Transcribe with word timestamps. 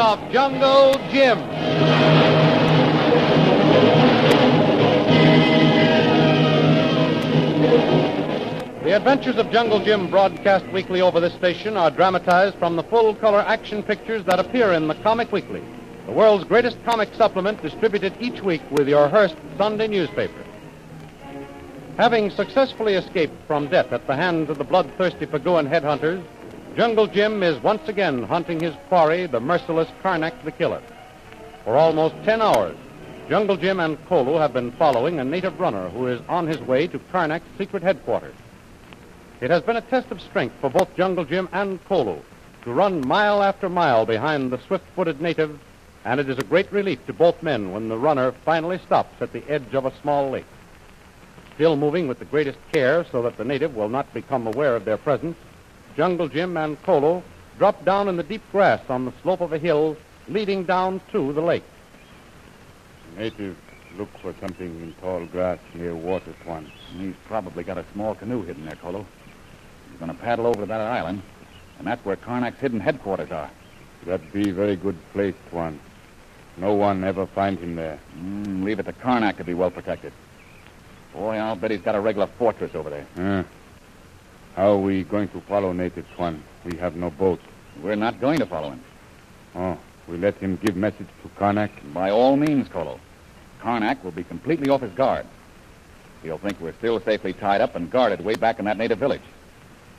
of 0.00 0.32
Jungle 0.32 0.94
Jim. 1.10 1.38
The 8.82 8.96
adventures 8.96 9.36
of 9.36 9.50
Jungle 9.50 9.84
Jim, 9.84 10.10
broadcast 10.10 10.66
weekly 10.68 11.02
over 11.02 11.20
this 11.20 11.34
station, 11.34 11.76
are 11.76 11.90
dramatized 11.90 12.56
from 12.56 12.76
the 12.76 12.82
full 12.84 13.14
color 13.14 13.40
action 13.40 13.82
pictures 13.82 14.24
that 14.24 14.40
appear 14.40 14.72
in 14.72 14.88
the 14.88 14.94
Comic 14.94 15.30
Weekly, 15.32 15.62
the 16.06 16.12
world's 16.12 16.44
greatest 16.44 16.82
comic 16.84 17.12
supplement 17.14 17.60
distributed 17.60 18.14
each 18.20 18.40
week 18.40 18.62
with 18.70 18.88
your 18.88 19.06
Hearst 19.06 19.36
Sunday 19.58 19.86
newspaper. 19.86 20.44
Having 21.98 22.30
successfully 22.30 22.94
escaped 22.94 23.34
from 23.46 23.68
death 23.68 23.92
at 23.92 24.06
the 24.06 24.16
hands 24.16 24.48
of 24.48 24.56
the 24.56 24.64
bloodthirsty 24.64 25.26
Paguan 25.26 25.68
headhunters, 25.68 26.24
Jungle 26.76 27.08
Jim 27.08 27.42
is 27.42 27.60
once 27.62 27.88
again 27.88 28.22
hunting 28.22 28.60
his 28.60 28.74
quarry, 28.88 29.26
the 29.26 29.40
merciless 29.40 29.88
Karnak 30.02 30.32
the 30.44 30.52
Killer. 30.52 30.80
For 31.64 31.76
almost 31.76 32.14
ten 32.24 32.40
hours, 32.40 32.76
Jungle 33.28 33.56
Jim 33.56 33.80
and 33.80 33.98
Kolu 34.06 34.38
have 34.38 34.52
been 34.52 34.70
following 34.72 35.18
a 35.18 35.24
native 35.24 35.58
runner 35.58 35.88
who 35.88 36.06
is 36.06 36.20
on 36.28 36.46
his 36.46 36.60
way 36.60 36.86
to 36.86 36.98
Karnak's 37.12 37.44
secret 37.58 37.82
headquarters. 37.82 38.34
It 39.40 39.50
has 39.50 39.62
been 39.62 39.76
a 39.76 39.82
test 39.82 40.10
of 40.10 40.20
strength 40.20 40.54
for 40.60 40.70
both 40.70 40.94
Jungle 40.96 41.24
Jim 41.24 41.48
and 41.52 41.84
Kolu 41.86 42.20
to 42.62 42.72
run 42.72 43.06
mile 43.06 43.42
after 43.42 43.68
mile 43.68 44.06
behind 44.06 44.52
the 44.52 44.60
swift-footed 44.60 45.20
native, 45.20 45.58
and 46.04 46.20
it 46.20 46.28
is 46.28 46.38
a 46.38 46.44
great 46.44 46.70
relief 46.72 47.04
to 47.06 47.12
both 47.12 47.42
men 47.42 47.72
when 47.72 47.88
the 47.88 47.98
runner 47.98 48.32
finally 48.44 48.78
stops 48.78 49.20
at 49.20 49.32
the 49.32 49.42
edge 49.48 49.74
of 49.74 49.86
a 49.86 50.00
small 50.00 50.30
lake. 50.30 50.46
Still 51.56 51.76
moving 51.76 52.06
with 52.06 52.20
the 52.20 52.24
greatest 52.26 52.58
care 52.72 53.04
so 53.10 53.22
that 53.22 53.36
the 53.36 53.44
native 53.44 53.74
will 53.74 53.88
not 53.88 54.12
become 54.14 54.46
aware 54.46 54.76
of 54.76 54.84
their 54.84 54.96
presence, 54.96 55.36
Jungle 56.00 56.28
Jim 56.28 56.56
and 56.56 56.82
Kolu 56.82 57.22
drop 57.58 57.84
down 57.84 58.08
in 58.08 58.16
the 58.16 58.22
deep 58.22 58.40
grass 58.52 58.80
on 58.88 59.04
the 59.04 59.12
slope 59.20 59.42
of 59.42 59.52
a 59.52 59.58
hill 59.58 59.98
leading 60.30 60.64
down 60.64 60.98
to 61.12 61.30
the 61.34 61.42
lake. 61.42 61.62
Native 63.18 63.54
look 63.98 64.08
for 64.22 64.34
something 64.40 64.66
in 64.80 64.94
tall 65.02 65.26
grass 65.26 65.58
near 65.74 65.94
water, 65.94 66.32
Tuan. 66.42 66.72
He's 66.96 67.14
probably 67.26 67.64
got 67.64 67.76
a 67.76 67.84
small 67.92 68.14
canoe 68.14 68.42
hidden 68.44 68.64
there, 68.64 68.76
Kolo. 68.76 69.04
He's 69.90 69.98
going 69.98 70.10
to 70.10 70.16
paddle 70.16 70.46
over 70.46 70.62
to 70.62 70.66
that 70.66 70.80
island, 70.80 71.20
and 71.76 71.86
that's 71.86 72.02
where 72.02 72.16
Karnak's 72.16 72.60
hidden 72.60 72.80
headquarters 72.80 73.30
are. 73.30 73.50
That'd 74.06 74.32
be 74.32 74.48
a 74.48 74.54
very 74.54 74.76
good 74.76 74.96
place, 75.12 75.34
Tuan. 75.50 75.78
No 76.56 76.72
one 76.72 77.04
ever 77.04 77.26
find 77.26 77.58
him 77.58 77.74
there. 77.74 77.98
Mm, 78.18 78.64
leave 78.64 78.78
it 78.78 78.84
to 78.84 78.94
Karnak 78.94 79.36
to 79.36 79.44
be 79.44 79.52
well 79.52 79.70
protected. 79.70 80.14
Boy, 81.12 81.36
I'll 81.36 81.56
bet 81.56 81.72
he's 81.72 81.82
got 81.82 81.94
a 81.94 82.00
regular 82.00 82.26
fortress 82.38 82.74
over 82.74 82.88
there. 82.88 83.06
Uh, 83.18 83.44
how 84.54 84.72
are 84.72 84.78
we 84.78 85.04
going 85.04 85.28
to 85.28 85.40
follow 85.42 85.72
Native 85.72 86.06
Tuan? 86.16 86.42
We 86.64 86.76
have 86.78 86.96
no 86.96 87.10
boat. 87.10 87.40
We're 87.82 87.96
not 87.96 88.20
going 88.20 88.38
to 88.38 88.46
follow 88.46 88.70
him. 88.70 88.80
Oh, 89.54 89.78
we 90.08 90.16
let 90.16 90.36
him 90.36 90.56
give 90.56 90.76
message 90.76 91.06
to 91.22 91.28
Karnak? 91.40 91.70
By 91.94 92.10
all 92.10 92.36
means, 92.36 92.68
Kolo. 92.68 92.98
Karnak 93.60 94.02
will 94.02 94.10
be 94.10 94.24
completely 94.24 94.68
off 94.70 94.80
his 94.80 94.92
guard. 94.92 95.26
He'll 96.22 96.38
think 96.38 96.60
we're 96.60 96.74
still 96.74 97.00
safely 97.00 97.32
tied 97.32 97.60
up 97.60 97.76
and 97.76 97.90
guarded 97.90 98.24
way 98.24 98.34
back 98.34 98.58
in 98.58 98.64
that 98.66 98.76
native 98.76 98.98
village. 98.98 99.22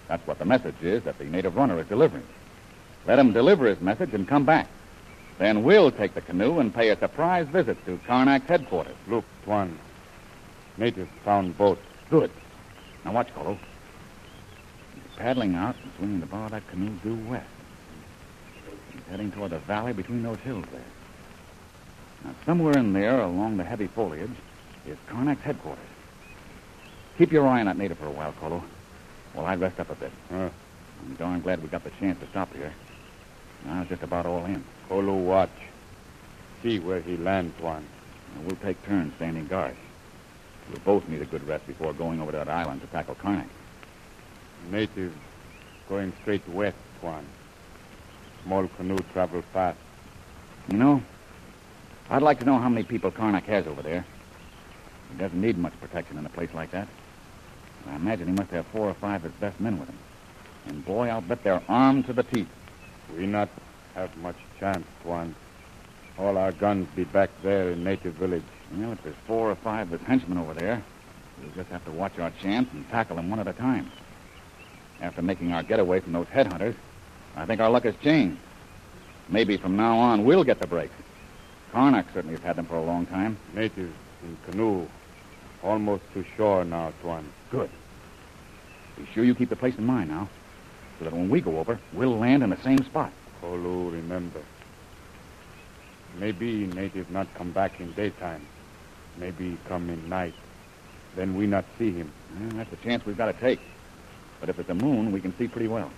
That's 0.08 0.26
what 0.28 0.40
the 0.40 0.46
message 0.46 0.82
is 0.82 1.04
that 1.04 1.18
the 1.18 1.26
native 1.26 1.56
runner 1.56 1.80
is 1.80 1.88
delivering. 1.88 2.26
Let 3.08 3.18
him 3.18 3.34
deliver 3.34 3.68
his 3.68 3.82
message 3.82 4.14
and 4.14 4.28
come 4.28 4.46
back. 4.46 4.68
Then 5.40 5.64
we'll 5.64 5.92
take 5.92 6.14
the 6.14 6.22
canoe 6.22 6.60
and 6.60 6.74
pay 6.74 6.90
a 6.90 7.00
surprise 7.00 7.48
visit 7.48 7.84
to 7.86 7.98
Karnak's 8.08 8.48
headquarters. 8.48 8.96
Look, 9.08 9.26
Tuan. 9.46 9.80
Native 10.78 11.10
found 11.26 11.58
boat. 11.58 11.80
Good. 12.10 12.32
Now 13.04 13.14
watch, 13.14 13.34
Kolo. 13.34 13.58
Paddling 15.22 15.54
out 15.54 15.76
and 15.84 15.92
swinging 15.98 16.20
the 16.20 16.26
bow 16.26 16.46
of 16.46 16.52
that 16.52 16.68
canoe 16.68 16.90
due 17.04 17.14
west. 17.30 17.46
He's 18.92 19.04
heading 19.08 19.32
toward 19.32 19.52
the 19.52 19.60
valley 19.60 19.94
between 19.94 20.24
those 20.24 20.40
hills 20.40 20.66
there. 20.72 20.82
Now, 22.26 22.34
somewhere 22.44 22.76
in 22.76 22.92
there, 22.92 23.22
along 23.22 23.58
the 23.58 23.64
heavy 23.64 23.86
foliage, 23.86 24.32
is 24.88 24.98
Karnak's 25.08 25.44
headquarters. 25.44 25.86
Keep 27.20 27.32
your 27.34 27.48
eye 27.48 27.60
on 27.60 27.68
that 27.68 27.78
native 27.78 28.00
for 28.00 28.08
a 28.08 28.12
while, 28.12 28.34
Kolu. 28.42 28.64
while 29.34 29.46
I 29.46 29.54
rest 29.54 29.80
up 29.80 29.92
a 29.92 29.96
bit. 29.96 30.12
Uh, 30.32 30.50
I'm 31.06 31.14
darn 31.20 31.40
glad 31.42 31.62
we 31.62 31.70
got 31.70 31.84
the 31.84 31.92
chance 32.00 32.20
to 32.22 32.28
stop 32.30 32.52
here. 32.56 32.74
Now 33.66 33.82
it's 33.82 33.90
just 33.90 34.02
about 34.02 34.26
all 34.26 34.46
in. 34.46 34.64
Kolu 34.90 35.24
watch. 35.24 35.52
See 36.64 36.80
where 36.80 37.00
he 37.00 37.16
lands 37.16 37.56
Tuan. 37.60 37.86
Now, 38.34 38.42
we'll 38.48 38.56
take 38.56 38.84
turns 38.88 39.14
standing 39.18 39.46
guard. 39.46 39.76
We'll 40.72 40.80
both 40.80 41.08
need 41.08 41.22
a 41.22 41.26
good 41.26 41.48
rest 41.48 41.68
before 41.68 41.94
going 41.94 42.20
over 42.20 42.32
to 42.32 42.38
that 42.40 42.50
island 42.50 42.82
to 42.82 42.88
tackle 42.88 43.14
Karnak. 43.14 43.46
Native 44.70 45.14
going 45.90 46.14
straight 46.22 46.48
west, 46.50 46.78
Tuan. 47.00 47.26
Small 48.44 48.68
canoe 48.70 48.98
travel 49.14 49.42
fast. 49.54 49.78
You 50.70 50.78
know, 50.78 51.02
I'd 52.10 52.22
like 52.22 52.40
to 52.40 52.46
know 52.46 52.58
how 52.58 52.70
many 52.70 52.84
people 52.84 53.12
Karnak 53.12 53.44
has 53.44 53.68
over 53.68 53.82
there. 53.82 54.06
He 55.12 55.18
doesn't 55.18 55.40
need 55.40 55.58
much 55.58 55.74
protection 55.80 56.18
in 56.18 56.26
a 56.26 56.30
place 56.30 56.54
like 56.54 56.72
that. 56.72 56.88
I 57.88 57.96
imagine 57.96 58.28
he 58.28 58.34
must 58.34 58.52
have 58.52 58.66
four 58.68 58.88
or 58.88 58.94
five 58.94 59.26
of 59.26 59.32
his 59.32 59.40
best 59.40 59.60
men 59.60 59.80
with 59.80 59.90
him. 59.90 59.98
And 60.68 60.86
boy, 60.86 61.10
I'll 61.10 61.22
bet 61.22 61.44
they're 61.44 61.64
armed 61.68 62.06
to 62.06 62.14
the 62.14 62.24
teeth. 62.24 62.48
We 63.18 63.26
not 63.26 63.50
have 63.96 64.16
much 64.18 64.36
chance, 64.60 64.86
Tuan. 65.04 65.36
All 66.18 66.38
our 66.38 66.52
guns 66.52 66.88
be 66.96 67.04
back 67.04 67.30
there 67.42 67.72
in 67.72 67.84
native 67.84 68.14
village. 68.14 68.44
Well, 68.76 68.92
if 68.92 69.04
there's 69.04 69.16
four 69.26 69.50
or 69.50 69.56
five 69.56 69.92
of 69.92 70.00
his 70.00 70.08
henchmen 70.08 70.38
over 70.38 70.54
there, 70.54 70.82
we'll 71.42 71.52
just 71.56 71.70
have 71.72 71.84
to 71.86 71.92
watch 71.92 72.20
our 72.20 72.32
chance 72.42 72.70
and 72.74 72.88
tackle 72.90 73.16
them 73.16 73.30
one 73.30 73.40
at 73.40 73.48
a 73.48 73.54
time. 73.54 73.92
After 75.02 75.22
making 75.22 75.52
our 75.52 75.64
getaway 75.64 76.00
from 76.00 76.14
those 76.14 76.28
headhunters, 76.28 76.76
I 77.36 77.46
think 77.46 77.60
our 77.60 77.70
luck 77.70 77.84
has 77.84 77.96
changed. 78.04 78.40
Maybe 79.30 79.58
from 79.58 79.76
now 79.76 79.98
on 79.98 80.24
we'll 80.26 80.44
get 80.44 80.60
the 80.60 80.68
breaks. 80.68 80.94
Karnak 81.74 82.06
certainly 82.14 82.36
has 82.36 82.44
had 82.44 82.56
them 82.56 82.66
for 82.66 82.76
a 82.76 82.84
long 82.84 83.06
time. 83.06 83.38
Natives 83.56 83.94
in 84.24 84.38
canoe. 84.50 84.88
Almost 85.64 86.04
to 86.14 86.26
shore 86.36 86.64
now, 86.66 86.92
Tuan. 87.02 87.26
Good. 87.50 87.70
Be 88.98 89.08
sure 89.14 89.24
you 89.24 89.34
keep 89.34 89.50
the 89.50 89.56
place 89.56 89.78
in 89.78 89.86
mind 89.86 90.10
now, 90.10 90.28
so 91.00 91.06
that 91.06 91.14
when 91.14 91.30
we 91.30 91.40
go 91.40 91.60
over, 91.60 91.80
we'll 91.94 92.18
land 92.18 92.44
in 92.44 92.50
the 92.50 92.62
same 92.62 92.84
spot. 92.84 93.12
Kolu, 93.42 93.92
remember. 93.92 94.42
Maybe 96.20 96.68
native 96.68 97.10
not 97.10 97.34
come 97.36 97.52
back 97.52 97.80
in 97.80 97.94
daytime. 97.94 98.46
Maybe 99.18 99.58
come 99.68 99.90
in 99.90 100.10
night. 100.10 100.34
Then 101.16 101.36
we 101.36 101.48
not 101.48 101.66
see 101.78 101.92
him. 101.92 102.12
Well, 102.40 102.50
that's 102.52 102.74
a 102.74 102.84
chance 102.84 103.06
we've 103.06 103.18
got 103.18 103.28
to 103.32 103.40
take. 103.40 103.60
But 104.42 104.50
if 104.50 104.60
it's 104.60 104.70
a 104.70 104.76
moon, 104.76 105.12
we 105.12 105.22
can 105.22 105.38
see 105.38 105.48
pretty 105.48 105.70
well. 105.70 105.90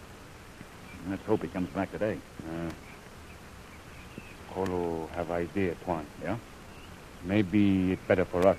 Let's 1.09 1.25
hope 1.25 1.41
he 1.41 1.47
comes 1.47 1.69
back 1.69 1.91
today. 1.91 2.19
Uh, 2.47 2.69
Kolu 4.53 5.09
have 5.11 5.31
idea, 5.31 5.75
Tuan. 5.85 6.05
Yeah? 6.21 6.37
Maybe 7.23 7.93
it's 7.93 8.01
better 8.07 8.25
for 8.25 8.45
us 8.45 8.57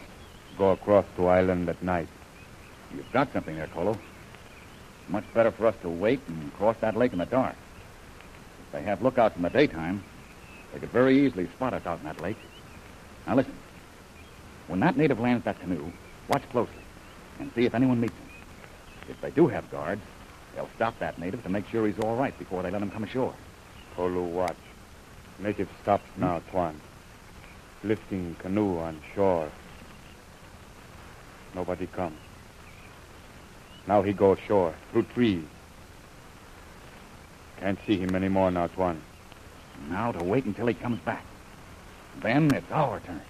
go 0.59 0.71
across 0.73 1.05
to 1.17 1.27
island 1.27 1.69
at 1.69 1.83
night. 1.83 2.09
You've 2.95 3.11
got 3.13 3.33
something 3.33 3.57
there, 3.57 3.67
Kolo. 3.67 3.99
Much 5.09 5.25
better 5.35 5.51
for 5.51 5.67
us 5.67 5.75
to 5.83 5.89
wait 5.89 6.21
and 6.29 6.53
cross 6.55 6.77
that 6.81 6.97
lake 6.97 7.13
in 7.13 7.19
the 7.19 7.27
dark. 7.27 7.57
If 8.67 8.73
they 8.73 8.83
have 8.83 9.03
lookouts 9.03 9.37
in 9.37 9.43
the 9.43 9.51
daytime, 9.51 10.03
they 10.73 10.81
could 10.81 10.91
very 10.91 11.27
easily 11.27 11.47
spot 11.49 11.75
us 11.75 11.85
out 11.87 11.99
in 11.99 12.05
that 12.05 12.21
lake. 12.21 12.39
Now 13.27 13.37
listen. 13.37 13.55
When 14.67 14.81
that 14.81 14.97
native 14.97 15.21
lands 15.21 15.45
that 15.45 15.61
canoe, 15.61 15.93
watch 16.29 16.43
closely 16.51 16.75
and 17.39 17.53
see 17.55 17.67
if 17.67 17.75
anyone 17.75 18.01
meets 18.01 18.15
him. 18.15 18.34
If 19.09 19.21
they 19.21 19.31
do 19.31 19.47
have 19.49 19.71
guards, 19.71 20.03
they'll 20.55 20.71
stop 20.77 20.99
that 20.99 21.19
native 21.19 21.43
to 21.43 21.49
make 21.49 21.69
sure 21.69 21.87
he's 21.87 21.99
all 21.99 22.17
right 22.17 22.37
before 22.39 22.63
they 22.63 22.71
let 22.71 22.83
him 22.83 22.91
come 22.91 23.05
ashore. 23.05 23.35
Kolu 23.97 24.23
watch. 24.23 24.57
Native 25.39 25.69
stops 25.83 26.09
hmm? 26.15 26.23
now, 26.23 26.43
Tuan. 26.51 26.81
Lifting 27.83 28.37
canoe 28.39 28.79
on 28.79 29.01
shore. 29.15 29.51
Nobody 31.55 31.87
come. 31.87 32.17
Now 33.87 34.03
he 34.03 34.13
go 34.13 34.33
ashore, 34.33 34.75
through 34.91 35.05
trees. 35.15 35.45
Can't 37.61 37.79
see 37.87 37.99
him 37.99 38.15
anymore 38.17 38.51
now, 38.51 38.67
Tuan. 38.69 39.01
Now 39.91 40.13
to 40.13 40.25
wait 40.25 40.45
until 40.45 40.67
he 40.67 40.75
comes 40.75 40.99
back. 41.01 41.25
Then 42.21 42.51
it's 42.55 42.71
our 42.71 43.01
turn. 43.01 43.21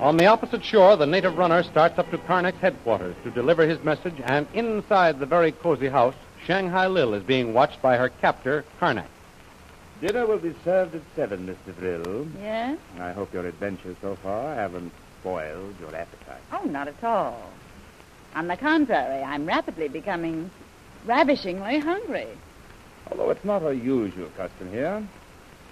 On 0.00 0.16
the 0.16 0.26
opposite 0.26 0.64
shore, 0.64 0.96
the 0.96 1.06
native 1.06 1.36
runner 1.36 1.64
starts 1.64 1.98
up 1.98 2.08
to 2.12 2.18
Karnak's 2.18 2.60
headquarters 2.60 3.16
to 3.24 3.32
deliver 3.32 3.66
his 3.66 3.82
message, 3.82 4.14
and 4.24 4.46
inside 4.54 5.18
the 5.18 5.26
very 5.26 5.50
cozy 5.50 5.88
house, 5.88 6.14
Shanghai 6.44 6.86
Lil 6.86 7.14
is 7.14 7.24
being 7.24 7.52
watched 7.52 7.82
by 7.82 7.96
her 7.96 8.08
captor, 8.08 8.64
Karnak. 8.80 9.08
Dinner 10.00 10.24
will 10.24 10.38
be 10.38 10.54
served 10.64 10.94
at 10.94 11.02
seven, 11.16 11.48
Mr. 11.48 11.74
Thrill. 11.74 12.28
Yes? 12.40 12.78
I 13.00 13.10
hope 13.10 13.34
your 13.34 13.46
adventures 13.46 13.96
so 14.00 14.14
far 14.14 14.54
haven't 14.54 14.92
spoiled 15.20 15.74
your 15.80 15.92
appetite. 15.92 16.42
Oh, 16.52 16.64
not 16.64 16.86
at 16.86 17.02
all. 17.02 17.50
On 18.36 18.46
the 18.46 18.56
contrary, 18.56 19.24
I'm 19.24 19.46
rapidly 19.46 19.88
becoming 19.88 20.48
ravishingly 21.06 21.80
hungry. 21.80 22.28
Although 23.10 23.30
it's 23.30 23.44
not 23.44 23.64
our 23.64 23.72
usual 23.72 24.28
custom 24.36 24.70
here, 24.70 25.02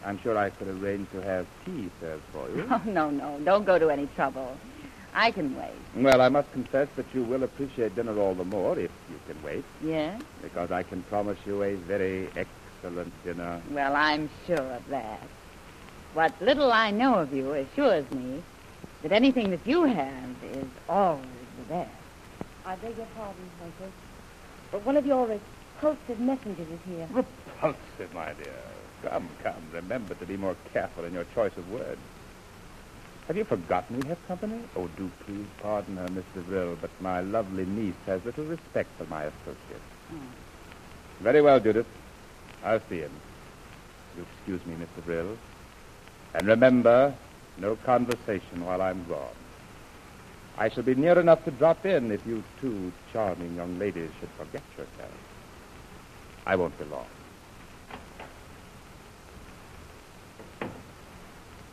I'm 0.04 0.18
sure 0.20 0.36
I 0.38 0.50
could 0.50 0.68
arrange 0.68 1.10
to 1.10 1.22
have 1.22 1.46
tea 1.64 1.90
served 2.00 2.22
for 2.32 2.48
you. 2.50 2.66
Oh, 2.70 2.82
no, 2.86 3.10
no. 3.10 3.38
Don't 3.44 3.64
go 3.64 3.78
to 3.78 3.90
any 3.90 4.06
trouble. 4.14 4.56
I 5.14 5.30
can 5.30 5.56
wait. 5.56 5.72
well, 5.94 6.20
I 6.20 6.28
must 6.28 6.52
confess 6.52 6.88
that 6.96 7.06
you 7.14 7.22
will 7.24 7.42
appreciate 7.42 7.94
dinner 7.96 8.18
all 8.18 8.34
the 8.34 8.44
more 8.44 8.78
if 8.78 8.90
you 9.10 9.18
can 9.26 9.42
wait, 9.42 9.64
Yes? 9.82 10.20
because 10.42 10.70
I 10.70 10.82
can 10.82 11.02
promise 11.04 11.38
you 11.46 11.62
a 11.62 11.74
very 11.74 12.28
excellent 12.36 13.12
dinner. 13.24 13.62
Well, 13.70 13.96
I'm 13.96 14.28
sure 14.46 14.60
of 14.60 14.86
that. 14.88 15.20
What 16.12 16.32
little 16.42 16.70
I 16.70 16.90
know 16.90 17.14
of 17.14 17.32
you 17.32 17.50
assures 17.52 18.10
me 18.10 18.42
that 19.02 19.12
anything 19.12 19.50
that 19.52 19.66
you 19.66 19.84
have 19.84 20.28
is 20.52 20.66
always 20.88 21.24
the 21.58 21.64
best. 21.74 21.90
I 22.66 22.76
beg 22.76 22.96
your 22.98 23.06
pardon, 23.16 23.50
Uncle. 23.64 23.92
But 24.70 24.84
one 24.84 24.96
of 24.98 25.06
your 25.06 25.26
repulsive 25.26 26.20
messengers 26.20 26.68
is 26.68 26.80
here. 26.86 27.08
Repulsive, 27.10 28.12
my 28.12 28.34
dear. 28.34 28.52
Come, 29.02 29.28
come. 29.42 29.62
Remember 29.72 30.14
to 30.14 30.26
be 30.26 30.36
more 30.36 30.56
careful 30.72 31.04
in 31.04 31.12
your 31.12 31.26
choice 31.34 31.56
of 31.56 31.70
words. 31.70 32.00
Have 33.26 33.36
you 33.36 33.44
forgotten 33.44 33.98
we 34.00 34.08
have 34.08 34.24
company? 34.28 34.60
Oh, 34.76 34.88
do 34.96 35.10
please 35.24 35.46
pardon 35.60 35.96
her, 35.96 36.06
Mr. 36.08 36.42
Vrill, 36.44 36.76
but 36.80 36.90
my 37.00 37.20
lovely 37.20 37.64
niece 37.66 37.94
has 38.06 38.24
little 38.24 38.44
respect 38.44 38.88
for 38.96 39.04
my 39.06 39.24
associate. 39.24 39.82
Hmm. 40.08 40.18
Very 41.20 41.42
well, 41.42 41.58
Judith. 41.58 41.86
I'll 42.64 42.80
see 42.88 42.98
him. 43.00 43.10
You 44.16 44.24
excuse 44.36 44.64
me, 44.66 44.76
Mr. 44.76 45.02
Vrill. 45.02 45.36
And 46.34 46.46
remember, 46.46 47.14
no 47.58 47.76
conversation 47.76 48.64
while 48.64 48.80
I'm 48.80 49.04
gone. 49.08 49.34
I 50.58 50.68
shall 50.68 50.84
be 50.84 50.94
near 50.94 51.18
enough 51.18 51.44
to 51.44 51.50
drop 51.50 51.84
in 51.84 52.12
if 52.12 52.26
you 52.26 52.42
two 52.60 52.92
charming 53.12 53.56
young 53.56 53.78
ladies 53.78 54.10
should 54.20 54.30
forget 54.30 54.62
yourselves. 54.76 55.14
I 56.46 56.56
won't 56.56 56.78
be 56.78 56.84
long. 56.84 57.06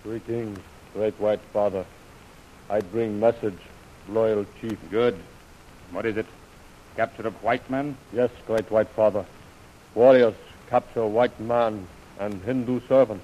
Greetings, 0.03 0.59
great 0.93 1.17
white 1.17 1.39
father. 1.53 1.85
I 2.69 2.81
bring 2.81 3.21
message, 3.21 3.57
loyal 4.09 4.45
chief. 4.59 4.77
Good. 4.91 5.17
What 5.91 6.05
is 6.05 6.17
it? 6.17 6.25
Capture 6.97 7.25
of 7.25 7.41
white 7.41 7.69
men? 7.69 7.95
Yes, 8.11 8.29
great 8.45 8.69
white 8.69 8.89
father. 8.89 9.25
Warriors 9.95 10.35
capture 10.69 11.07
white 11.07 11.39
man 11.39 11.87
and 12.19 12.43
Hindu 12.43 12.81
servant. 12.89 13.21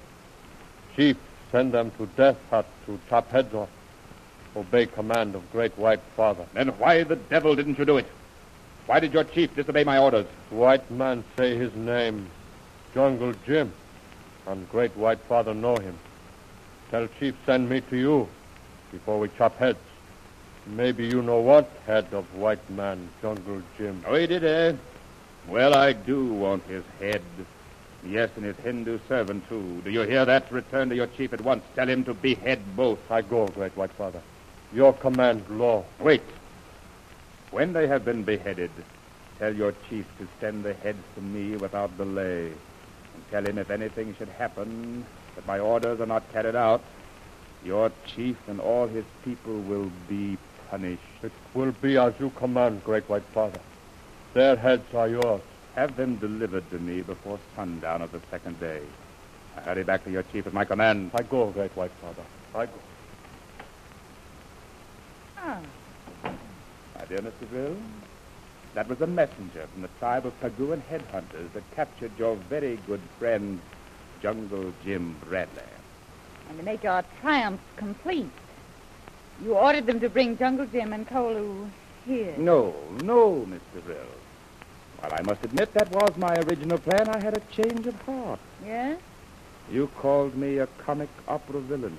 Chief, 0.96 1.18
send 1.52 1.72
them 1.72 1.90
to 1.98 2.06
death 2.16 2.38
hut 2.48 2.64
to 2.86 2.98
chop 3.10 3.30
heads 3.30 3.52
off. 3.52 3.68
Obey 4.56 4.86
command 4.86 5.34
of 5.34 5.52
great 5.52 5.76
white 5.76 6.00
father. 6.16 6.46
Then 6.54 6.68
why 6.78 7.02
the 7.02 7.16
devil 7.16 7.54
didn't 7.54 7.78
you 7.78 7.84
do 7.84 7.98
it? 7.98 8.06
Why 8.86 9.00
did 9.00 9.12
your 9.12 9.24
chief 9.24 9.54
disobey 9.54 9.84
my 9.84 9.98
orders? 9.98 10.26
White 10.48 10.90
man 10.90 11.24
say 11.36 11.58
his 11.58 11.74
name, 11.74 12.30
Jungle 12.94 13.34
Jim, 13.44 13.70
and 14.46 14.66
great 14.70 14.96
white 14.96 15.20
father 15.28 15.52
know 15.52 15.76
him. 15.76 15.98
Tell 16.90 17.06
chief 17.20 17.36
send 17.46 17.68
me 17.68 17.80
to 17.82 17.96
you 17.96 18.28
before 18.90 19.20
we 19.20 19.28
chop 19.28 19.56
heads. 19.58 19.78
Maybe 20.66 21.06
you 21.06 21.22
know 21.22 21.38
what 21.38 21.70
head 21.86 22.06
of 22.12 22.24
white 22.34 22.68
man, 22.68 23.08
Jungle 23.22 23.62
Jim. 23.78 24.02
Oh, 24.06 24.16
he 24.16 24.26
did, 24.26 24.44
eh? 24.44 24.72
Well, 25.46 25.74
I 25.74 25.92
do 25.92 26.32
want 26.32 26.64
his 26.64 26.82
head. 26.98 27.22
Yes, 28.04 28.30
and 28.34 28.44
his 28.44 28.56
Hindu 28.56 28.98
servant, 29.06 29.48
too. 29.48 29.82
Do 29.84 29.90
you 29.90 30.02
hear 30.02 30.24
that? 30.24 30.50
Return 30.50 30.88
to 30.88 30.96
your 30.96 31.06
chief 31.06 31.32
at 31.32 31.40
once. 31.42 31.62
Tell 31.76 31.88
him 31.88 32.02
to 32.04 32.14
behead 32.14 32.60
both. 32.74 32.98
I 33.10 33.22
go, 33.22 33.46
great 33.46 33.76
white 33.76 33.92
father. 33.92 34.20
Your 34.72 34.92
command, 34.92 35.44
law. 35.48 35.84
Wait. 36.00 36.22
When 37.52 37.72
they 37.72 37.86
have 37.86 38.04
been 38.04 38.24
beheaded, 38.24 38.70
tell 39.38 39.54
your 39.54 39.74
chief 39.88 40.06
to 40.18 40.26
send 40.40 40.64
the 40.64 40.74
heads 40.74 41.02
to 41.14 41.20
me 41.20 41.56
without 41.56 41.96
delay. 41.96 42.46
And 42.46 43.30
tell 43.30 43.46
him 43.46 43.58
if 43.58 43.70
anything 43.70 44.14
should 44.16 44.28
happen, 44.28 45.04
that 45.40 45.46
my 45.46 45.58
orders 45.58 46.00
are 46.00 46.06
not 46.06 46.30
carried 46.32 46.54
out, 46.54 46.82
your 47.64 47.90
chief 48.06 48.36
and 48.46 48.60
all 48.60 48.86
his 48.86 49.04
people 49.24 49.58
will 49.62 49.90
be 50.08 50.36
punished. 50.68 51.02
It 51.22 51.32
will 51.54 51.72
be 51.72 51.96
as 51.96 52.12
you 52.20 52.30
command, 52.30 52.84
great 52.84 53.08
white 53.08 53.24
father. 53.34 53.60
Their 54.34 54.56
heads 54.56 54.94
are 54.94 55.08
yours. 55.08 55.40
Have 55.74 55.96
them 55.96 56.16
delivered 56.16 56.68
to 56.70 56.78
me 56.78 57.00
before 57.02 57.38
sundown 57.56 58.02
of 58.02 58.12
the 58.12 58.20
second 58.30 58.60
day. 58.60 58.82
I 59.56 59.60
hurry 59.60 59.82
back 59.82 60.04
to 60.04 60.10
your 60.10 60.22
chief 60.24 60.46
at 60.46 60.52
my 60.52 60.64
command. 60.64 61.10
I 61.14 61.22
go, 61.22 61.50
great 61.50 61.74
white 61.76 61.92
father. 62.02 62.22
I 62.54 62.66
go. 62.66 62.72
Oh, 65.42 65.62
My 66.98 67.04
dear 67.08 67.18
Mr. 67.18 67.48
Brill, 67.50 67.76
that 68.74 68.88
was 68.88 69.00
a 69.00 69.06
messenger 69.06 69.66
from 69.72 69.82
the 69.82 69.88
tribe 69.98 70.26
of 70.26 70.38
Paguan 70.40 70.82
headhunters 70.90 71.52
that 71.54 71.62
captured 71.74 72.12
your 72.18 72.36
very 72.36 72.76
good 72.86 73.00
friend, 73.18 73.60
Jungle 74.22 74.72
Jim 74.84 75.16
Bradley. 75.26 75.62
and 76.48 76.58
to 76.58 76.64
make 76.64 76.82
your 76.82 77.02
triumph 77.20 77.60
complete, 77.76 78.30
you 79.42 79.54
ordered 79.54 79.86
them 79.86 80.00
to 80.00 80.08
bring 80.08 80.36
Jungle 80.36 80.66
Jim 80.66 80.92
and 80.92 81.08
Kolu 81.08 81.68
here. 82.06 82.34
No, 82.36 82.74
no, 83.02 83.46
Mr. 83.48 83.82
Brill. 83.84 83.98
While 85.00 85.14
I 85.14 85.22
must 85.22 85.44
admit 85.44 85.72
that 85.74 85.90
was 85.90 86.16
my 86.16 86.34
original 86.34 86.78
plan, 86.78 87.08
I 87.08 87.22
had 87.22 87.36
a 87.36 87.40
change 87.52 87.86
of 87.86 87.94
heart. 88.02 88.40
Yes? 88.66 89.00
You 89.70 89.86
called 89.96 90.36
me 90.36 90.58
a 90.58 90.66
comic 90.66 91.08
opera 91.28 91.60
villain. 91.60 91.96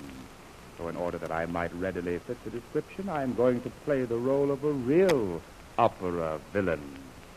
So 0.78 0.88
in 0.88 0.96
order 0.96 1.18
that 1.18 1.32
I 1.32 1.46
might 1.46 1.74
readily 1.76 2.20
fit 2.20 2.44
the 2.44 2.50
description, 2.52 3.10
I 3.10 3.24
am 3.24 3.34
going 3.34 3.62
to 3.62 3.70
play 3.86 4.04
the 4.04 4.18
role 4.18 4.52
of 4.52 4.64
a 4.64 4.72
real 4.72 5.42
opera 5.78 6.40
villain. 6.54 6.82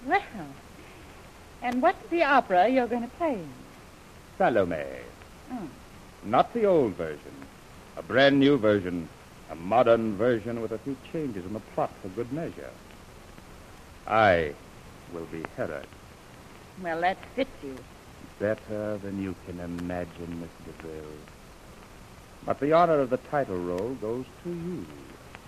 Well, 0.06 0.20
and 1.62 1.80
what's 1.80 2.06
the 2.10 2.24
opera 2.24 2.68
you're 2.68 2.86
going 2.86 3.02
to 3.02 3.16
play? 3.16 3.38
Salome. 4.38 4.84
Oh. 5.52 5.68
Not 6.24 6.52
the 6.52 6.64
old 6.64 6.94
version. 6.94 7.34
A 7.96 8.02
brand 8.02 8.40
new 8.40 8.58
version. 8.58 9.08
A 9.50 9.54
modern 9.54 10.16
version 10.16 10.60
with 10.60 10.72
a 10.72 10.78
few 10.78 10.96
changes 11.12 11.44
in 11.44 11.52
the 11.52 11.60
plot 11.60 11.92
for 12.02 12.08
good 12.08 12.32
measure. 12.32 12.70
I 14.06 14.54
will 15.12 15.26
be 15.26 15.44
Herod. 15.56 15.86
Well, 16.82 17.00
that 17.02 17.18
fits 17.36 17.50
you. 17.62 17.76
Better 18.38 18.98
than 18.98 19.22
you 19.22 19.34
can 19.46 19.60
imagine, 19.60 20.40
Miss 20.40 20.50
DeVrille. 20.66 21.04
But 22.44 22.58
the 22.58 22.72
honor 22.72 23.00
of 23.00 23.10
the 23.10 23.16
title 23.16 23.56
role 23.56 23.94
goes 24.00 24.24
to 24.42 24.50
you, 24.50 24.84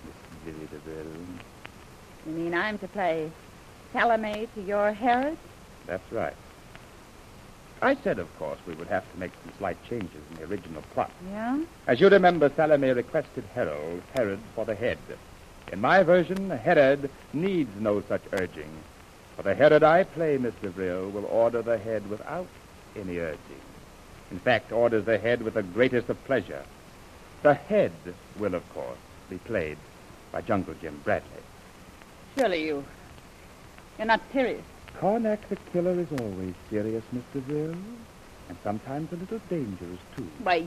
Miss 0.05 0.45
Billy 0.45 0.69
DeVrille. 0.71 1.27
You 2.27 2.33
mean 2.33 2.55
I'm 2.55 2.79
to 2.79 2.89
play 2.89 3.31
Salome 3.93 4.49
to 4.55 4.63
your 4.63 4.93
Herod? 4.93 5.37
That's 5.87 6.13
right. 6.13 6.35
I 7.83 7.95
said, 7.97 8.19
of 8.19 8.39
course, 8.39 8.59
we 8.67 8.75
would 8.75 8.89
have 8.89 9.11
to 9.13 9.19
make 9.19 9.33
some 9.43 9.53
slight 9.59 9.77
changes 9.89 10.21
in 10.31 10.37
the 10.37 10.45
original 10.45 10.83
plot. 10.95 11.11
Yeah? 11.31 11.63
As 11.87 12.01
you 12.01 12.09
remember, 12.09 12.51
Salome 12.55 12.91
requested 12.91 13.45
Herod, 13.55 14.03
Herod 14.15 14.41
for 14.55 14.65
the 14.65 14.75
head. 14.75 14.99
In 15.73 15.81
my 15.81 16.03
version, 16.03 16.49
Herod 16.51 17.11
needs 17.33 17.71
no 17.79 18.03
such 18.03 18.23
urging. 18.33 18.71
For 19.37 19.43
the 19.43 19.55
Herod 19.55 19.83
I 19.83 20.05
play, 20.05 20.39
Mr. 20.39 20.75
Brill, 20.75 21.11
will 21.11 21.27
order 21.27 21.61
the 21.61 21.77
head 21.77 22.09
without 22.09 22.47
any 22.97 23.19
urging. 23.19 23.61
In 24.31 24.39
fact, 24.39 24.73
orders 24.73 25.05
the 25.05 25.19
head 25.19 25.43
with 25.43 25.55
the 25.55 25.63
greatest 25.63 26.09
of 26.09 26.23
pleasure. 26.25 26.63
The 27.43 27.55
head 27.55 27.93
will, 28.39 28.55
of 28.55 28.69
course, 28.73 28.99
be 29.29 29.37
played 29.39 29.77
by 30.33 30.41
Jungle 30.41 30.75
Jim 30.81 30.99
Bradley. 31.05 31.31
Surely 32.37 32.65
you. 32.65 32.85
You're 33.99 34.07
not 34.07 34.23
serious. 34.33 34.65
Karnak 35.01 35.39
the 35.49 35.57
killer 35.73 35.99
is 36.01 36.09
always 36.21 36.55
serious, 36.71 37.05
Mr. 37.15 37.45
Brill, 37.47 37.73
and 38.49 38.57
sometimes 38.65 39.13
a 39.13 39.17
little 39.17 39.41
dangerous, 39.51 39.99
too. 40.15 40.27
Why, 40.43 40.67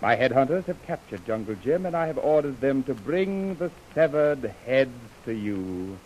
My 0.00 0.16
headhunters 0.16 0.64
have 0.66 0.80
captured 0.84 1.24
Jungle 1.26 1.56
Jim, 1.56 1.86
and 1.86 1.96
I 1.96 2.06
have 2.06 2.18
ordered 2.18 2.60
them 2.60 2.82
to 2.84 2.94
bring 2.94 3.54
the 3.56 3.70
severed 3.94 4.44
heads 4.64 4.92
to 5.24 5.32
you. 5.32 5.96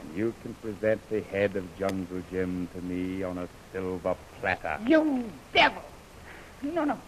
And 0.00 0.16
you 0.16 0.34
can 0.42 0.54
present 0.54 1.00
the 1.10 1.20
head 1.22 1.56
of 1.56 1.64
Jungle 1.78 2.22
Jim 2.30 2.68
to 2.74 2.80
me 2.82 3.22
on 3.22 3.38
a 3.38 3.48
silver 3.72 4.14
platter. 4.40 4.78
you 4.86 5.24
devil! 5.52 5.82
No, 6.62 6.84
no. 6.84 6.98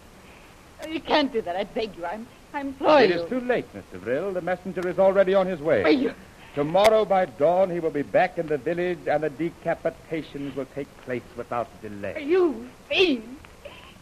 You 0.86 1.00
can't 1.00 1.32
do 1.32 1.40
that. 1.40 1.56
I 1.56 1.64
beg 1.64 1.96
you. 1.96 2.04
I'm, 2.04 2.26
I 2.52 2.60
implore 2.60 3.00
It 3.00 3.08
you. 3.10 3.22
is 3.22 3.28
too 3.30 3.40
late, 3.40 3.66
Mr. 3.75 3.98
Brill. 4.02 4.32
The 4.32 4.42
messenger 4.42 4.86
is 4.86 4.98
already 4.98 5.32
on 5.34 5.46
his 5.46 5.60
way. 5.60 5.90
You- 5.92 6.14
Tomorrow 6.56 7.04
by 7.04 7.26
dawn, 7.26 7.68
he 7.68 7.80
will 7.80 7.90
be 7.90 8.00
back 8.00 8.38
in 8.38 8.46
the 8.46 8.56
village, 8.56 9.00
and 9.06 9.22
the 9.22 9.28
decapitations 9.28 10.56
will 10.56 10.64
take 10.75 10.88
place 11.02 11.22
without 11.36 11.68
delay. 11.82 12.25
You 12.25 12.66
fiend! 12.88 13.36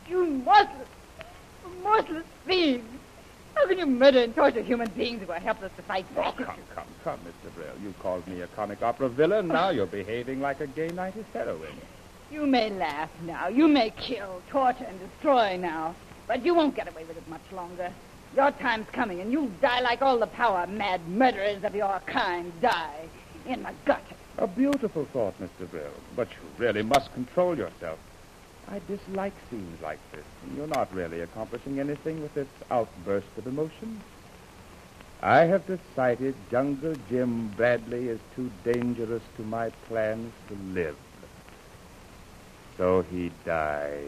You 0.09 0.25
merciless, 0.25 0.89
merciless 1.83 2.25
fiend! 2.47 2.85
How 3.57 3.67
can 3.67 3.77
you 3.79 3.87
murder 3.87 4.21
and 4.21 4.33
torture 4.37 4.63
human 4.63 4.89
beings 4.91 5.21
who 5.27 5.33
are 5.33 5.41
helpless 5.41 5.73
to 5.77 5.83
fight 5.83 6.07
Oh, 6.13 6.21
back? 6.23 6.37
come, 6.37 6.47
come, 6.77 6.87
come, 7.03 7.19
Mr. 7.27 7.53
Brill. 7.57 7.75
You 7.83 7.93
called 8.01 8.25
me 8.29 8.41
a 8.43 8.47
comic 8.47 8.83
opera 8.83 9.09
villain. 9.09 9.49
Now 9.49 9.71
you're 9.71 9.87
behaving 9.87 10.41
like 10.41 10.61
a 10.61 10.69
gay 10.69 10.91
knighted 10.91 11.27
heroine. 11.33 11.81
You 12.31 12.47
may 12.47 12.71
laugh 12.71 13.11
now. 13.25 13.49
You 13.49 13.67
may 13.67 13.91
kill, 13.91 14.43
torture, 14.49 14.85
and 14.89 15.01
destroy 15.01 15.57
now. 15.57 15.97
But 16.29 16.45
you 16.45 16.55
won't 16.55 16.77
get 16.77 16.89
away 16.89 17.03
with 17.05 17.17
it 17.17 17.29
much 17.29 17.43
longer. 17.53 17.93
Your 18.37 18.51
time's 18.51 18.89
coming, 18.91 19.21
and 19.21 19.31
you'll 19.31 19.51
die 19.61 19.81
like 19.81 20.03
all 20.03 20.19
the 20.19 20.27
power 20.27 20.67
mad 20.67 21.07
murderers 21.09 21.63
of 21.63 21.75
your 21.75 22.01
kind 22.07 22.53
die 22.61 23.07
in 23.47 23.63
the 23.63 23.73
gutter. 23.85 24.17
A 24.39 24.47
beautiful 24.49 25.05
thought, 25.13 25.35
Mr. 25.41 25.71
Brill. 25.71 25.93
But 26.17 26.29
you 26.31 26.43
really 26.59 26.83
must 26.83 27.13
control 27.15 27.57
yourself. 27.57 27.99
I 28.69 28.81
dislike 28.89 29.35
scenes 29.51 29.81
like 29.81 30.01
this. 30.11 30.25
And 30.43 30.57
you're 30.57 30.67
not 30.67 30.93
really 30.93 31.21
accomplishing 31.21 31.79
anything 31.79 32.21
with 32.23 32.35
this 32.35 32.49
outburst 32.71 33.29
of 33.37 33.47
emotion. 33.47 34.01
I 35.23 35.45
have 35.45 35.65
decided 35.67 36.35
Jungle 36.51 36.97
Jim 37.09 37.49
Bradley 37.57 38.09
is 38.09 38.21
too 38.35 38.51
dangerous 38.65 39.23
to 39.37 39.43
my 39.43 39.71
plans 39.89 40.33
to 40.49 40.55
live. 40.73 40.97
So 42.77 43.03
he 43.03 43.31
dies. 43.45 44.03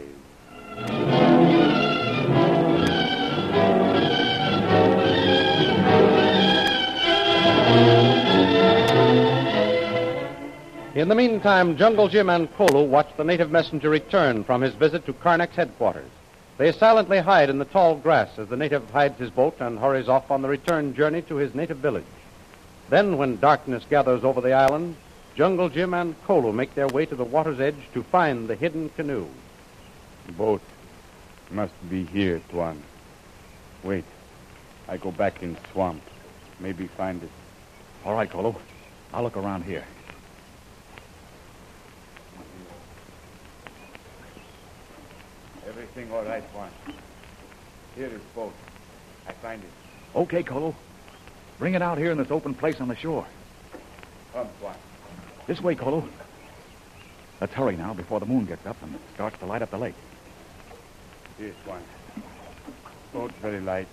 In 10.97 11.09
the 11.09 11.13
meantime, 11.13 11.77
Jungle 11.77 12.07
Jim 12.07 12.27
and 12.27 12.51
Kolu 12.55 12.87
watch 12.87 13.09
the 13.17 13.23
native 13.23 13.51
messenger 13.51 13.87
return 13.87 14.43
from 14.43 14.61
his 14.61 14.73
visit 14.73 15.05
to 15.05 15.13
Karnak's 15.13 15.55
headquarters. 15.55 16.09
They 16.57 16.71
silently 16.71 17.19
hide 17.19 17.51
in 17.51 17.59
the 17.59 17.65
tall 17.65 17.97
grass 17.97 18.39
as 18.39 18.47
the 18.47 18.57
native 18.57 18.89
hides 18.89 19.19
his 19.19 19.29
boat 19.29 19.57
and 19.59 19.77
hurries 19.77 20.09
off 20.09 20.31
on 20.31 20.41
the 20.41 20.47
return 20.47 20.95
journey 20.95 21.21
to 21.21 21.35
his 21.35 21.53
native 21.53 21.77
village. 21.77 22.03
Then, 22.89 23.17
when 23.17 23.37
darkness 23.37 23.83
gathers 23.87 24.23
over 24.23 24.41
the 24.41 24.53
island, 24.53 24.95
Jungle 25.35 25.69
Jim 25.69 25.93
and 25.93 26.15
Kolu 26.23 26.51
make 26.51 26.73
their 26.73 26.87
way 26.87 27.05
to 27.05 27.15
the 27.15 27.23
water's 27.23 27.59
edge 27.59 27.77
to 27.93 28.01
find 28.01 28.47
the 28.47 28.55
hidden 28.55 28.89
canoe. 28.89 29.27
Boat 30.35 30.63
must 31.51 31.75
be 31.91 32.05
here, 32.05 32.41
Tuan. 32.49 32.81
Wait. 33.83 34.05
I 34.87 34.97
go 34.97 35.11
back 35.11 35.43
in 35.43 35.57
swamp. 35.71 36.01
Maybe 36.59 36.87
find 36.87 37.21
it. 37.21 37.29
All 38.03 38.15
right, 38.15 38.31
Kolo. 38.31 38.55
I'll 39.13 39.21
look 39.21 39.37
around 39.37 39.63
here. 39.63 39.85
Everything 45.97 46.15
all 46.15 46.25
right, 46.25 46.43
Tuan. 46.53 46.69
Here 47.95 48.05
is 48.05 48.21
boat. 48.35 48.53
I 49.27 49.31
find 49.31 49.63
it. 49.63 49.69
Okay, 50.15 50.43
Kolo. 50.43 50.75
Bring 51.57 51.73
it 51.73 51.81
out 51.81 51.97
here 51.97 52.11
in 52.11 52.19
this 52.19 52.29
open 52.29 52.53
place 52.53 52.79
on 52.79 52.87
the 52.87 52.95
shore. 52.95 53.25
Come, 54.31 54.47
Tuan. 54.59 54.75
This 55.47 55.59
way, 55.59 55.73
Kolo. 55.73 56.07
Let's 57.41 57.51
hurry 57.53 57.75
now 57.75 57.95
before 57.95 58.19
the 58.19 58.27
moon 58.27 58.45
gets 58.45 58.63
up 58.67 58.77
and 58.83 58.93
starts 59.15 59.39
to 59.39 59.47
light 59.47 59.63
up 59.63 59.71
the 59.71 59.79
lake. 59.79 59.95
Here, 61.39 61.55
Tuan. 61.65 61.81
Boat 63.11 63.31
very 63.41 63.59
light. 63.59 63.87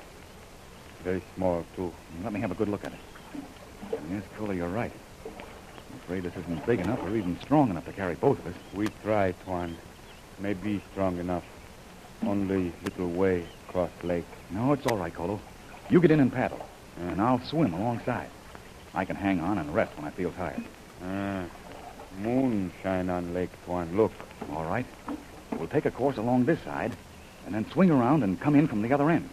Very 1.04 1.22
small, 1.36 1.64
too. 1.74 1.90
Let 2.22 2.34
me 2.34 2.40
have 2.40 2.50
a 2.50 2.54
good 2.54 2.68
look 2.68 2.84
at 2.84 2.92
it. 2.92 3.00
Yes, 4.10 4.24
Kolo, 4.36 4.52
you're 4.52 4.68
right. 4.68 4.92
I'm 5.24 5.98
afraid 6.00 6.24
this 6.24 6.36
isn't 6.36 6.66
big 6.66 6.80
enough 6.80 7.02
or 7.02 7.16
even 7.16 7.40
strong 7.40 7.70
enough 7.70 7.86
to 7.86 7.92
carry 7.92 8.14
both 8.14 8.38
of 8.40 8.48
us. 8.48 8.60
We 8.74 8.88
try, 9.02 9.32
Tuan. 9.46 9.78
Maybe 10.38 10.82
strong 10.92 11.18
enough. 11.18 11.44
Only 12.22 12.72
little 12.84 13.10
way 13.10 13.44
across 13.68 13.90
lake. 14.02 14.24
No, 14.50 14.72
it's 14.72 14.86
all 14.86 14.96
right, 14.96 15.12
Kolo. 15.12 15.40
You 15.90 16.00
get 16.00 16.10
in 16.10 16.20
and 16.20 16.32
paddle, 16.32 16.66
and 16.98 17.20
I'll 17.20 17.40
swim 17.40 17.74
alongside. 17.74 18.30
I 18.94 19.04
can 19.04 19.16
hang 19.16 19.40
on 19.40 19.58
and 19.58 19.74
rest 19.74 19.96
when 19.96 20.06
I 20.06 20.10
feel 20.10 20.30
tired. 20.32 20.62
Ah, 21.02 21.44
moon 22.20 22.72
shine 22.82 23.10
on 23.10 23.34
lake, 23.34 23.50
Tuan. 23.66 23.96
Look. 23.96 24.12
All 24.52 24.64
right. 24.64 24.86
We'll 25.58 25.68
take 25.68 25.84
a 25.84 25.90
course 25.90 26.16
along 26.16 26.44
this 26.44 26.60
side, 26.62 26.92
and 27.46 27.54
then 27.54 27.70
swing 27.70 27.90
around 27.90 28.22
and 28.22 28.40
come 28.40 28.54
in 28.54 28.68
from 28.68 28.82
the 28.82 28.92
other 28.92 29.10
end. 29.10 29.28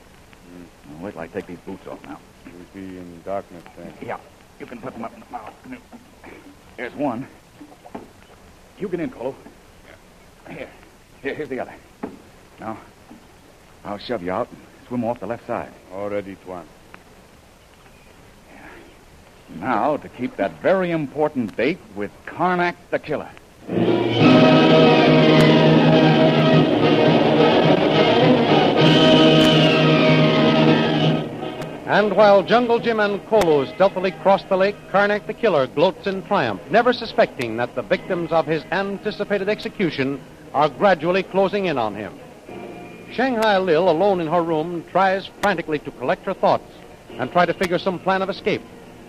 Now, 0.89 1.05
wait 1.05 1.11
till 1.11 1.21
I 1.21 1.27
take 1.27 1.47
these 1.47 1.59
boots 1.59 1.87
off 1.87 2.03
now. 2.03 2.19
We'll 2.45 2.53
be 2.73 2.97
in 2.97 3.21
darkness 3.23 3.63
then. 3.77 3.93
Yeah, 4.01 4.17
you 4.59 4.65
can 4.65 4.81
put 4.81 4.93
them 4.93 5.05
up 5.05 5.13
in 5.13 5.19
the 5.19 5.25
canoe. 5.63 5.77
Here's 6.75 6.93
one. 6.95 7.27
You 8.79 8.89
get 8.89 8.99
in, 8.99 9.09
Kolo. 9.09 9.35
Here. 10.49 10.69
Here, 11.21 11.35
here's 11.35 11.49
the 11.49 11.59
other. 11.59 11.73
Now, 12.61 12.77
I'll 13.83 13.97
shove 13.97 14.21
you 14.21 14.31
out 14.31 14.47
and 14.51 14.59
swim 14.87 15.03
off 15.03 15.19
the 15.19 15.25
left 15.25 15.47
side. 15.47 15.73
Already, 15.91 16.35
Tuan. 16.45 16.67
Now, 19.55 19.97
to 19.97 20.07
keep 20.07 20.35
that 20.35 20.51
very 20.61 20.91
important 20.91 21.57
date 21.57 21.79
with 21.95 22.11
Karnak 22.27 22.75
the 22.91 22.99
Killer. 22.99 23.31
And 31.87 32.15
while 32.15 32.43
Jungle 32.43 32.77
Jim 32.77 32.99
and 32.99 33.19
Kolu 33.25 33.73
stealthily 33.73 34.11
cross 34.11 34.43
the 34.43 34.55
lake, 34.55 34.75
Karnak 34.91 35.25
the 35.25 35.33
killer 35.33 35.65
gloats 35.65 36.05
in 36.05 36.21
triumph, 36.27 36.61
never 36.69 36.93
suspecting 36.93 37.57
that 37.57 37.73
the 37.73 37.81
victims 37.81 38.31
of 38.31 38.45
his 38.45 38.63
anticipated 38.71 39.49
execution 39.49 40.21
are 40.53 40.69
gradually 40.69 41.23
closing 41.23 41.65
in 41.65 41.79
on 41.79 41.95
him. 41.95 42.13
Shanghai 43.11 43.57
Lil, 43.57 43.89
alone 43.89 44.21
in 44.21 44.27
her 44.27 44.41
room, 44.41 44.85
tries 44.89 45.29
frantically 45.41 45.79
to 45.79 45.91
collect 45.91 46.25
her 46.25 46.33
thoughts 46.33 46.71
and 47.17 47.29
try 47.31 47.45
to 47.45 47.53
figure 47.53 47.77
some 47.77 47.99
plan 47.99 48.21
of 48.21 48.29
escape, 48.29 48.61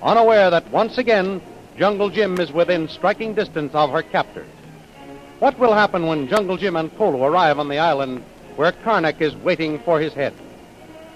unaware 0.03 0.51
that 0.51 0.69
once 0.71 0.99
again 0.99 1.41
Jungle 1.79 2.11
Jim 2.11 2.39
is 2.41 2.53
within 2.53 2.89
striking 2.89 3.33
distance 3.33 3.75
of 3.75 3.91
her 3.91 4.03
captors. 4.03 4.49
What 5.39 5.59
will 5.59 5.73
happen 5.73 6.07
when 6.07 6.29
Jungle 6.29 6.57
Jim 6.57 6.77
and 6.77 6.91
Kolu 6.97 7.23
arrive 7.23 7.59
on 7.59 7.69
the 7.69 7.79
island 7.79 8.25
where 8.57 8.73
Karnak 8.73 9.21
is 9.21 9.37
waiting 9.37 9.79
for 9.81 10.01
his 10.01 10.13
head? 10.13 10.35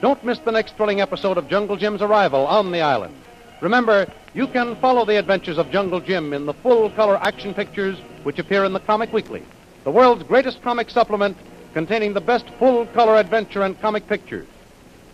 Don't 0.00 0.24
miss 0.24 0.38
the 0.38 0.52
next 0.52 0.76
thrilling 0.76 1.00
episode 1.00 1.38
of 1.38 1.48
Jungle 1.48 1.76
Jim's 1.76 2.02
arrival 2.02 2.46
on 2.46 2.70
the 2.70 2.82
island. 2.82 3.14
Remember, 3.60 4.06
you 4.32 4.46
can 4.46 4.76
follow 4.76 5.04
the 5.04 5.18
adventures 5.18 5.58
of 5.58 5.70
Jungle 5.70 6.00
Jim 6.00 6.32
in 6.32 6.46
the 6.46 6.54
full 6.54 6.90
color 6.90 7.16
action 7.16 7.52
pictures 7.52 7.98
which 8.22 8.38
appear 8.38 8.64
in 8.64 8.72
the 8.72 8.80
Comic 8.80 9.12
Weekly, 9.12 9.42
the 9.84 9.90
world's 9.90 10.22
greatest 10.22 10.62
comic 10.62 10.90
supplement 10.90 11.36
containing 11.76 12.14
the 12.14 12.20
best 12.22 12.48
full 12.58 12.86
color 12.86 13.16
adventure 13.16 13.60
and 13.60 13.78
comic 13.82 14.08
pictures. 14.08 14.46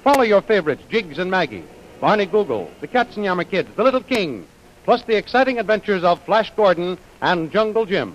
Follow 0.04 0.23
your 0.23 0.40
favorites, 0.40 0.85
Jiggs 0.88 1.19
and 1.19 1.28
Maggie, 1.28 1.64
Barney 2.00 2.25
Google, 2.25 2.71
the 2.81 2.87
Katzenjammer 2.87 3.50
Kids, 3.50 3.69
the 3.75 3.83
Little 3.83 4.00
King, 4.00 4.47
plus 4.85 5.02
the 5.02 5.16
exciting 5.16 5.59
adventures 5.59 6.04
of 6.04 6.23
Flash 6.23 6.52
Gordon 6.54 6.99
and 7.21 7.50
Jungle 7.50 7.85
Jim. 7.85 8.14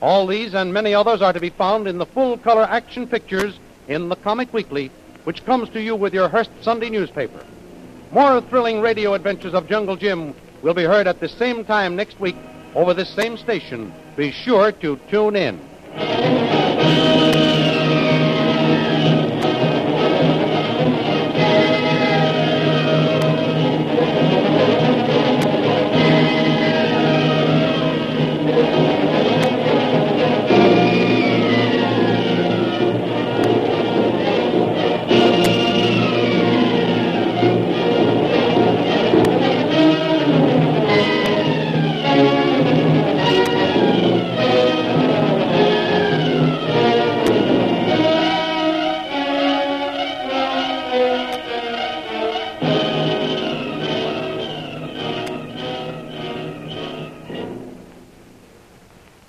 All 0.00 0.26
these 0.26 0.54
and 0.54 0.72
many 0.72 0.94
others 0.94 1.20
are 1.20 1.34
to 1.34 1.40
be 1.40 1.50
found 1.50 1.86
in 1.86 1.98
the 1.98 2.06
full 2.06 2.38
color 2.38 2.62
action 2.62 3.06
pictures 3.06 3.58
in 3.86 4.08
the 4.08 4.16
Comic 4.16 4.54
Weekly, 4.54 4.90
which 5.24 5.44
comes 5.44 5.68
to 5.68 5.82
you 5.82 5.94
with 5.94 6.14
your 6.14 6.30
Hearst 6.30 6.52
Sunday 6.62 6.88
newspaper. 6.88 7.44
More 8.12 8.40
thrilling 8.40 8.80
radio 8.80 9.12
adventures 9.12 9.52
of 9.52 9.68
Jungle 9.68 9.96
Jim 9.96 10.34
will 10.62 10.72
be 10.72 10.84
heard 10.84 11.06
at 11.06 11.20
the 11.20 11.28
same 11.28 11.66
time 11.66 11.96
next 11.96 12.18
week 12.18 12.36
over 12.74 12.94
this 12.94 13.10
same 13.10 13.36
station. 13.36 13.92
Be 14.16 14.30
sure 14.30 14.72
to 14.72 14.98
tune 15.10 15.36
in. 15.36 16.43